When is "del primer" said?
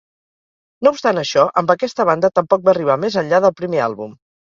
3.47-3.83